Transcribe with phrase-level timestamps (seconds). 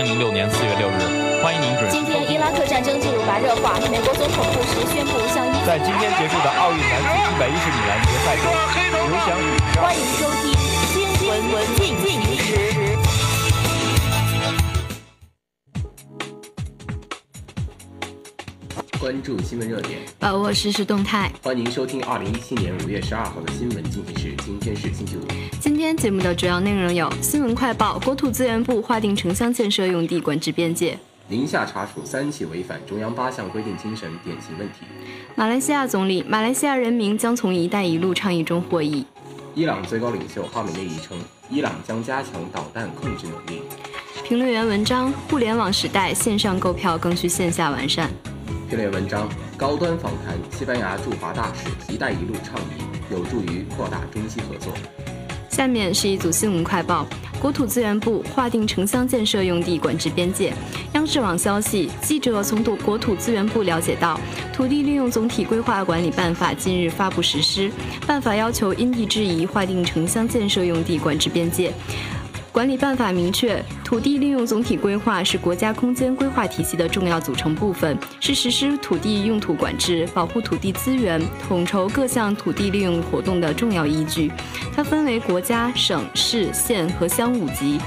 [0.00, 1.90] 千零六年四月六日，欢迎您准时。
[1.90, 5.52] 今天伊拉克战争进入白热化，美国总统布什宣布向伊。
[5.66, 8.50] 在今天结束的奥运男子一百一十米栏决赛中，
[8.96, 9.60] 刘翔宇。
[9.76, 10.59] 欢迎收听
[19.10, 21.32] 关注新闻热点，把握实时动态。
[21.42, 24.32] 欢迎收听二零一七年五月十二号的新闻进行时。
[24.44, 25.22] 今天是星期五。
[25.58, 30.92] 今天节目的主要内容有：新闻快报，国土资源部划定城乡建设用地管制边界；
[31.26, 34.84] 宁夏查处三起违反中央八项规定精神典型问题；
[35.34, 39.04] 马来西亚总理，马来西亚人民将从“一带一路”倡议中获益；
[39.56, 41.18] 伊朗最高领袖哈梅内伊称，
[41.50, 43.60] 伊朗将加强导弹控制能力。
[44.22, 48.08] 评论员文章：互联网时代，线上购票更需线下完善。
[48.70, 54.72] 评论文章：高端访谈西班牙驻华大使，“一带一路”倡议有助于扩大中西合作。
[55.48, 57.04] 下面是一组新闻快报：
[57.40, 60.54] 国土资源部划定城乡建设用地管制边界。
[60.92, 64.14] 央视网消息，记者从国土资源部了解到，
[64.54, 67.72] 《土地利用总体规划管理办法》近日发布实施，
[68.06, 71.72] 办法要求因地制宜划定城乡建设用地管制边界。
[72.52, 84.32] 管理办法明确，土地利用总体规划是国家空间规划体系的重要组成部分，是实施土地用途管制、保护土地资源、统筹各项土地利用活动的重要依据。
[84.74, 87.78] 它分为国家、省、市、县和乡五级。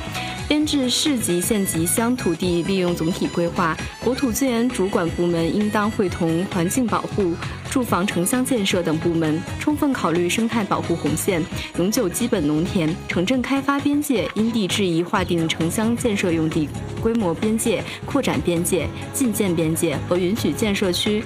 [0.47, 7.33] 编制市级、县级乡土地利用总体规划，国土资源主管部门应当会同环境保护、
[7.71, 11.43] 住房城乡建设等部门，充分考虑生态保护红线、
[11.77, 16.67] 永久基本农田、城镇开发边界，因地制宜划定城乡建设用地
[17.01, 21.23] 规模边界、扩展边界、禁建边界和允许建设区、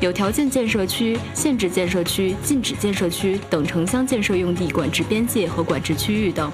[0.00, 6.50] 有条件建设区、限制建设区、禁止建设区等城乡建设用地管制边界和管制区域等。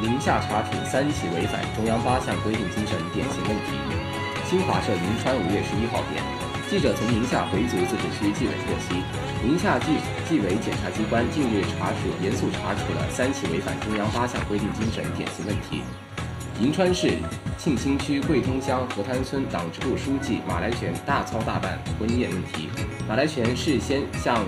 [0.00, 3.76] 宁夏查处三起违反中央八项规定精神典型问题。
[4.48, 6.24] 新华社银川五月十一号电，
[6.70, 9.04] 记者从宁夏回族自治区纪委获悉，
[9.44, 15.82] 宁夏纪纪委检察机关近日查处严肃查处了三起违反中央八项规定精神典型问题。
[16.58, 17.18] 银川市
[17.58, 22.70] 庆兴区桂通乡河滩村党支部书记马来全大操大办婚宴问题，
[23.06, 24.42] 马来全事先向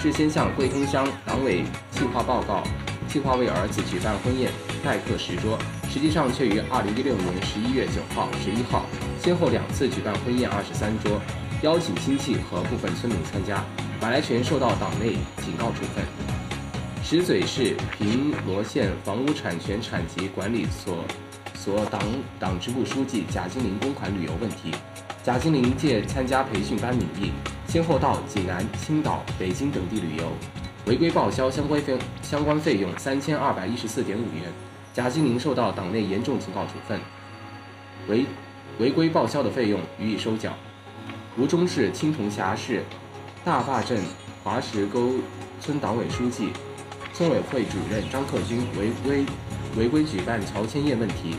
[0.00, 2.62] 事先向桂通乡党委计划报告。
[3.08, 4.52] 计划为儿子举办婚宴，
[4.84, 5.58] 待客十桌，
[5.90, 8.84] 实际上却于二零一六年十一月九号、十一号
[9.18, 11.18] 先后两次举办婚宴二十三桌，
[11.62, 13.64] 邀请亲戚和部分村民参加。
[14.00, 16.04] 马来全受到党内警告处分。
[17.02, 21.02] 石嘴市平罗县房屋产权产级管理所
[21.54, 22.00] 所党
[22.38, 24.70] 党支部书记贾金玲公款旅游问题，
[25.24, 27.32] 贾金玲借参加培训班名义，
[27.66, 30.30] 先后到济南、青岛、北京等地旅游。
[30.88, 34.50] 违规报销相关费相关费用三千二百一十四点五元，
[34.94, 36.98] 贾金玲受到党内严重警告处分，
[38.08, 38.24] 违
[38.78, 40.50] 违规报销的费用予以收缴。
[41.36, 42.82] 吴忠市青铜峡市
[43.44, 44.02] 大坝镇
[44.42, 45.16] 华石沟
[45.60, 46.48] 村党委书记、
[47.12, 49.26] 村委会主任张克军违规
[49.76, 51.36] 违规举办乔迁宴问题。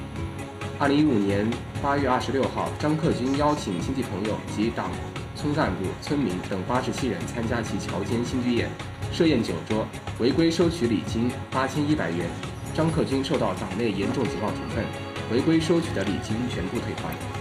[0.77, 1.49] 二零一五年
[1.81, 4.91] 八月二十六号，张克军邀请亲戚朋友及党
[5.35, 8.69] 村干部、村民等八十七人参加其乔迁新居宴。
[9.11, 9.85] 设宴酒桌，
[10.19, 12.29] 违规收取礼金八千一百元，
[12.73, 14.85] 张克军受到党内严重警告处分，
[15.31, 17.38] 违规收取的礼金全部退还。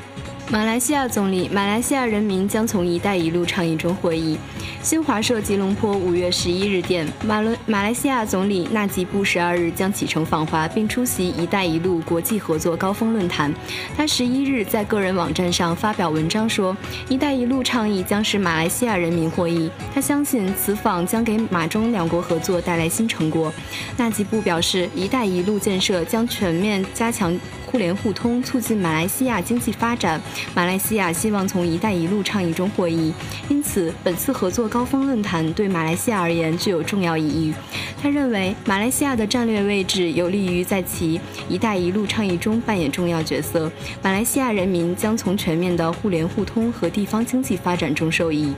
[0.50, 4.38] 马来西亚总理，马来西亚人民将从“一带一路”倡议中获益。
[4.80, 13.52] 新华社吉隆坡五月十一日电，马伦马来西亚总理纳吉布十二日将启程访华，并出席“一带一路”国际合作高峰论坛。
[13.94, 16.74] 他十一日在个人网站上发表文章说
[17.10, 19.70] ，“一带一路”倡议将使马来西亚人民获益。
[19.94, 23.52] 他相信此访将给马中两国合作带来新成果。
[23.98, 27.38] 纳吉布表示，“一带一路”建设将全面加强。
[27.70, 30.18] 互联互通，促进马来西亚经济发展。
[30.54, 33.12] 马来西亚希望从“一带一路”倡议中获益，
[33.50, 37.52] 因此本次合作高峰论坛对马来西亚而言具有重要意义。
[38.00, 43.70] 他认为，马来西亚的战略位置有利于在其“一带一路”倡议中扮演重要角色。
[44.02, 48.54] 马来西亚人民将从全面的互联互通和地方经济发展中受益。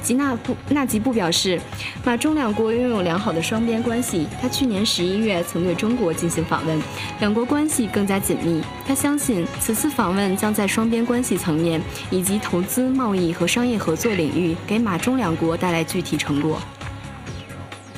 [0.00, 1.60] 吉纳布纳吉布表示，
[2.04, 4.26] 马中两国拥有良好的双边关系。
[4.40, 6.80] 他去年十一月曾对中国进行访问，
[7.18, 8.45] 两国关系更加紧密。
[8.86, 16.58] 他相信此次访问将在双边关系层面以及投资、贸易和商业合作领域给马中两国带来具体成果。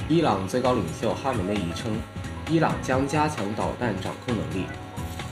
[0.09, 1.93] 伊朗最高领袖哈梅内伊称，
[2.51, 4.67] 伊朗将加强导弹掌控能力。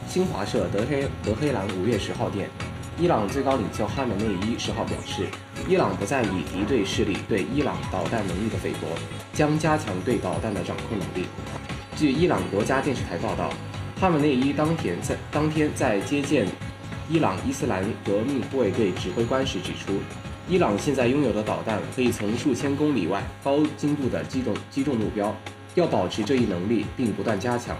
[0.08, 2.48] 新华社德黑德黑兰五月十号电，
[2.98, 5.26] 伊朗最高领袖哈梅内伊十号表示，
[5.68, 8.86] 伊朗不再以敌对势力对伊朗导弹能力的菲薄，
[9.32, 11.26] 将加强对导弹的掌控能力。
[11.96, 13.50] 据伊朗国家电视台报道。
[13.98, 16.46] 哈梅内伊当天在当天在接见
[17.08, 19.94] 伊朗伊斯兰革命护卫队指挥官时指出，
[20.46, 25.34] 伊朗现在拥有的导弹可以从数千公里外高精度的击中击中目标，
[25.76, 27.74] 要保持这一能力并不断加强。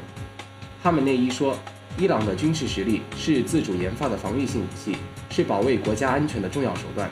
[0.83, 1.55] 哈梅内伊说，
[1.99, 4.97] 伊朗的军事实力是自主研发的防御性武器，
[5.29, 7.11] 是保卫国家安全的重要手段。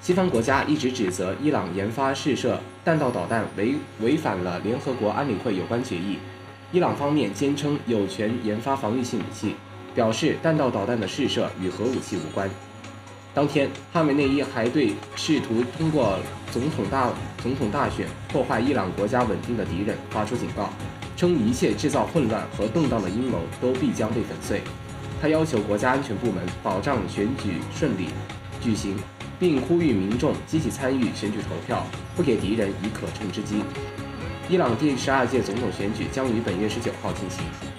[0.00, 6.18] 西方国家一直指责伊朗研发试射弹道导弹违违反了联合国安理会有关决议。
[6.72, 9.56] 伊朗方面坚称有权研发防御性武器，
[9.92, 12.48] 表示弹道导弹的试射与核武器无关。
[13.34, 16.16] 当天，哈梅内伊还对试图通过
[16.52, 17.10] 总统大
[17.42, 20.70] 总统大选破坏伊朗国家稳定的敌人发出警告，
[21.16, 24.60] 称一切制造混乱和动荡的阴谋都必将被粉碎。
[25.20, 28.06] 他要求国家安全部门保障选举顺利
[28.62, 28.96] 举行，
[29.40, 31.84] 并呼吁民众积极参与选举投票，
[32.16, 33.56] 不给敌人以可乘之机。
[34.50, 37.69] 伊朗第十二届总统选举将于本月十九号进行。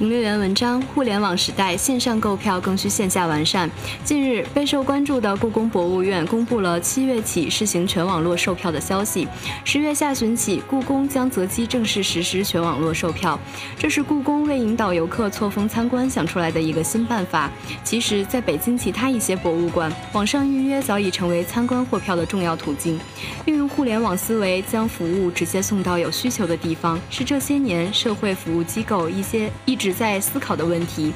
[0.00, 3.70] 评论员文章：互联网时代，线上购票更需线下完善。
[4.02, 9.28] 近日，备受关注的故宫博物院公布了七月起试行全网络售票的消息。
[9.62, 13.38] 十月下旬起，故宫将择机正式实施全网络售票。
[13.78, 17.50] 这是故宫为引导游客错峰参观想出来的一个新办法。
[17.84, 22.98] 其实，在北京其他一些博物馆，网上预约早已成为参观货票的重要途径。
[23.44, 31.12] 运用互联网思维，将服务直接送到有需求的地方，是这些年社会服务机构一些一直在思考的问题：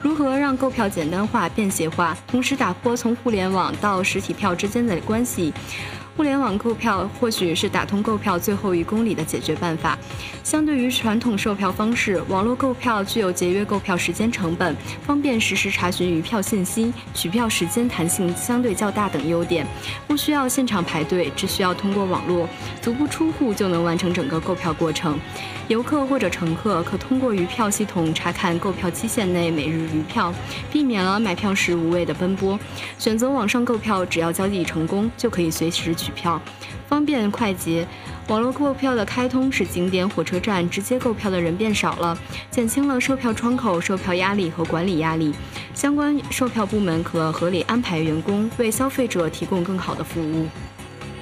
[0.00, 5.52] 如何让购票简单化、便携化，同时打破从互联网到实体票之间的关系？
[6.18, 9.96] 互联网购票或许是打通购票最后一公里的解决办法。
[10.42, 14.74] 相对于传统售票方式，网络购票具有节约购票时间成本、
[15.06, 19.64] 方便实时查询余票信息、取票时间弹性相对较大等优点。
[20.08, 22.48] 不需要现场排队，只需要通过网络
[22.82, 25.16] 足不出户就能完成整个购票过程。
[25.68, 30.34] 游客或者乘客可通过余票系统查看购票期限内每日余票，
[30.72, 32.58] 避免了买票时无谓的奔波。
[32.98, 36.07] 选择网上购票，只要交易成功，就可以随时取。
[36.10, 36.40] 票
[36.88, 37.86] 方便快捷，
[38.28, 42.18] 网络购票的开通使景点、火车站直接购票的人变少了，
[42.50, 45.34] 减轻了售票窗口售票压力和管理压力。
[45.74, 50.46] 相关售票部门可合理安排员工，为消费者提供更好的服务。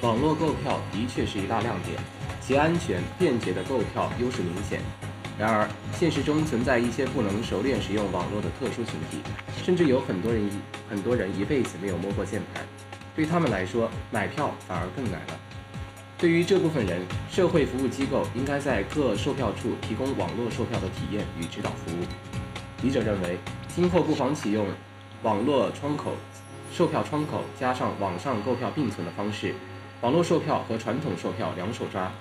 [0.01, 1.99] 网络购票的确是一大亮点，
[2.41, 4.81] 其安全、便捷的购票优势明显。
[5.39, 5.69] 然而，
[5.99, 9.19] 现实中存在一些不能熟练使用网络的特殊群体，
[9.63, 10.51] 甚至有很多人一
[10.89, 12.63] 很多人一辈子没有摸过键盘。
[13.17, 15.41] 对他们来说，买票反而更难了。
[16.19, 22.05] 对于这部分人，社会服务机构应该在各售票处提供网络售票的体验与指导服务。
[22.81, 23.39] 笔者认为，
[23.75, 24.67] 今后不妨启用
[25.23, 26.13] 网络窗口、
[26.71, 29.55] 售票窗口加上网上购票并存的方式，
[30.03, 32.13] 网络售票和传统售票两手抓。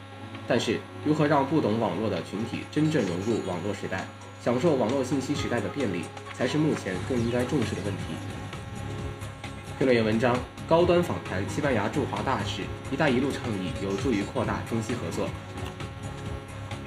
[0.48, 4.06] 但是，如何让不懂网络的群体真正融入网络时代，
[4.42, 6.04] 享受网络信息时代的便利，
[6.34, 8.04] 才是目前更应该重视的问题。
[9.78, 10.38] 评论员文章。
[10.68, 15.30] 高端访谈西班牙驻华大使，“一带一路”倡议有助于扩大中西合作。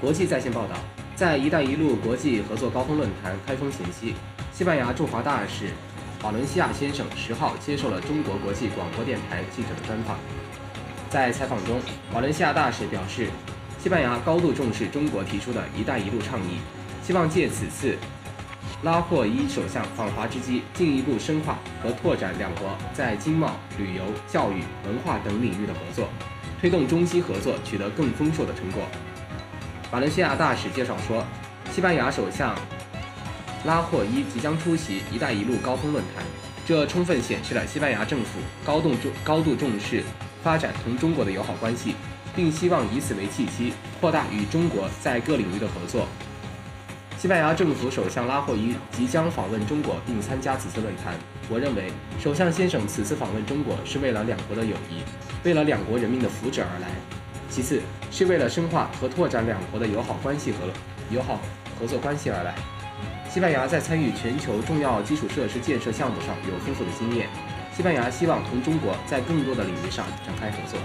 [0.01, 0.75] 国际在线报道，
[1.15, 4.15] 在“一带一路”国际合作高峰论坛开封前夕，
[4.53, 5.67] 西班牙驻华大使
[6.25, 10.19] 瓦伦西亚先生十号接受了中国国际广播电台记者的专访。
[11.09, 11.81] 在采访中，
[12.13, 13.29] 瓦伦西亚大使表示，
[13.81, 16.59] 西班牙高度重视中国提出的一带一路倡议，
[17.01, 17.97] 希望借此次。
[18.83, 26.09] 拉霍伊首相访华之机，进一步深化和拓展两国在经贸、旅游、教育、文化等领域的合作，
[26.61, 28.85] 推动中西合作取得更丰硕的成果。
[29.91, 31.25] 马来西亚大使介绍说，
[31.73, 32.55] 西班牙首相
[33.65, 36.25] 拉霍伊即将出席“一带一路”高峰论坛，
[36.65, 40.05] 这充分显示了西班牙政府高度重高度重视
[40.41, 41.97] 发展同中国的友好关系，
[42.37, 46.07] 并希望以此为契机，扩大与中国在各领域的合作。
[47.21, 51.15] 西班牙政府首相拉霍伊即将访问中国并参加此次论坛。
[51.51, 55.03] 我认为，首相先生此次访问中国是为了两国的友谊，
[55.43, 56.87] 为了两国人民的福祉而来。
[57.51, 57.83] 其次，
[58.13, 60.59] 是为了深化和拓展两国的友好关系和
[61.11, 61.41] 友好
[61.77, 62.55] 合作关系而来。
[63.29, 67.27] 西班牙在参与全球重要基础设施建设项目上有丰富的经验。
[67.75, 70.79] 西班牙希望同中国在更多的领域上展开合作。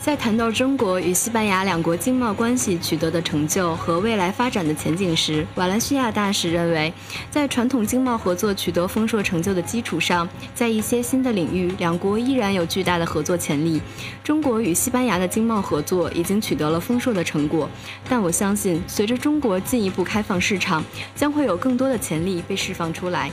[0.00, 6.90] 在谈到中国与西班牙两国经贸关系取得的成就和未来发展的前景时，瓦兰西亚大使认为，
[7.30, 13.78] 在传统经贸合作取得丰硕成就的基础上，在一些新的领域，两国依然有巨大的合作潜力。
[14.24, 17.68] 中国与西班牙的经贸合作已经取得了丰硕的成果，
[18.08, 20.82] 但我相信，随着中国进一步开放市场，
[21.14, 23.30] 将会有更多的潜力被释放出来。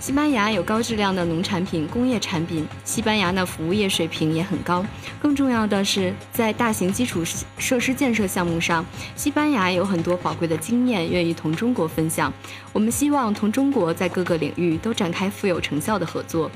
[0.00, 4.82] 西班牙有高质量的农产品、工业产品，西班牙的服务业水平也很高。
[5.20, 7.22] 更重要的是，在大型基础
[7.58, 8.82] 设施建设项目上，
[9.14, 12.32] 西班牙有很多宝贵的经验，愿意同中国分享。
[12.72, 16.50] 我们希望同中国在各个领域都展开富有成效的合作。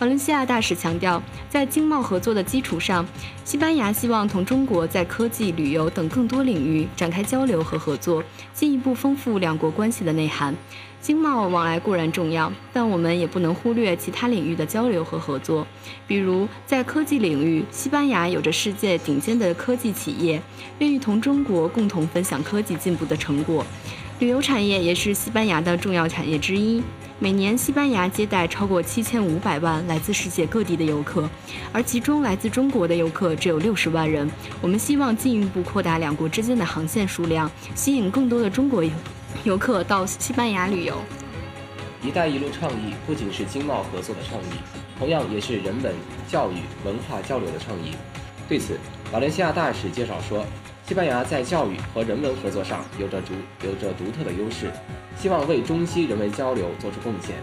[0.00, 3.04] 瓦伦西亚大使强调，在经贸合作的基础上，
[3.44, 8.22] 西班牙希望同中国在科技、旅游等更多领域展开交流和合作，
[8.54, 10.54] 进一步丰富两国关系的内涵。
[11.00, 15.66] 经贸往来固然重要，但我们也不能忽略其他领域的交流和合作。
[16.06, 20.40] 比如，在科技领域，西班牙有着世界顶尖的科技企业，
[20.78, 23.66] 愿意同中国共同分享科技进步的成果。
[24.20, 26.82] 旅游产业也是西班牙的重要产业之一。
[27.20, 31.28] 每年，西班牙接待超过七千五百万来自世界各地的游客，
[31.72, 34.30] 而其中来自中国的游客只有六十万人。
[34.60, 38.90] 我们希望进一步扩大两国之间的航线数量，吸引更多的中国游
[39.42, 40.96] 游客到西班牙旅游。
[42.04, 44.60] “一带一路”倡议不仅是经贸合作的倡议，
[44.96, 45.92] 同样也是人文、
[46.28, 47.96] 教育、文化交流的倡议。
[48.48, 48.78] 对此，
[49.12, 50.46] 瓦伦西亚大使介绍说。
[50.88, 54.72] 西班牙在教育和人文合作上有着独有着独特的优势，
[55.20, 57.36] 希望为中西人文交流做出贡献。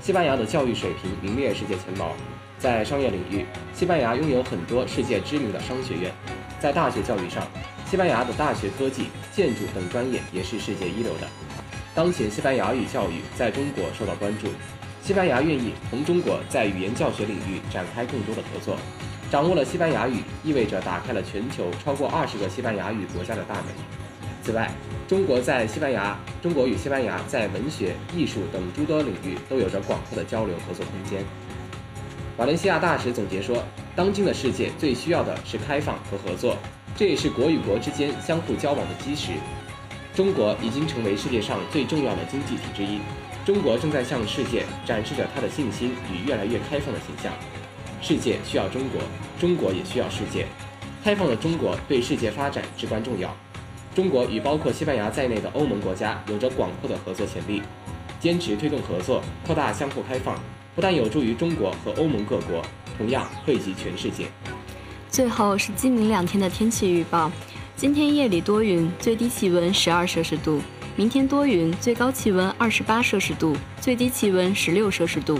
[0.00, 2.12] 西班牙的教育水平名列世界前茅，
[2.58, 3.44] 在商业领域，
[3.74, 6.10] 西班牙拥有很多世界知名的商学院。
[6.58, 7.46] 在大学教育上，
[7.84, 11.28] 西班牙的大学科技、建筑等专业也是世界一流的。
[11.94, 14.48] 当前，西班牙语教育在中国受到关注，
[15.02, 18.78] 西班牙愿意同中国在语言教学领域展开更多的合作。
[19.34, 23.64] 掌握了西班牙语，意味着打开了全球超过二十个西班牙语国家的大门。
[24.44, 24.70] 此外，
[25.08, 31.24] 中国在西班牙，中国与西班牙在文学、艺术等诸多领域都有着广阔的交流合作空间。
[32.36, 33.60] 瓦伦西亚大使总结说
[33.96, 36.56] ：“当今的世界最需要的是开放和合作，
[36.96, 39.32] 这也是国与国之间相互交往的基石。
[40.14, 43.00] 中国已经成为世界上最重要的经济体之一，
[43.44, 47.32] 中国正在向世界展示着它的信心与越来越开放的形象。”
[48.06, 49.00] 世界需要中国，
[49.40, 50.46] 中国也需要世界。
[51.02, 53.34] 开放的中国对世界发展至关重要。
[53.94, 57.62] 中国与包括西班牙在内的欧盟国家有着广阔的合作潜力。
[58.20, 60.38] 坚持推动合作，扩大相互开放，
[60.74, 62.62] 不但有助于中国和欧盟各国，
[62.98, 64.26] 同样惠及全世界。
[65.08, 67.32] 最后是今明两天的天气预报：
[67.74, 70.60] 今天夜里多云，最低气温十二摄氏度；
[70.94, 75.38] 明天多云，最高气温二十八摄氏度，最低气温十六摄氏度。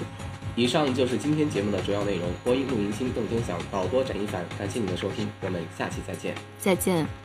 [0.57, 2.29] 以上就是今天节目的主要内容。
[2.45, 6.35] 播音陆明星、邓天祥，导播展一凡，感谢您的收听，我们下期再见。
[6.61, 7.24] 再见。